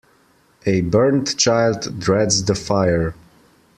A 0.65 0.81
burnt 0.81 1.37
child 1.37 1.99
dreads 1.99 2.45
the 2.45 2.55
fire. 2.55 3.13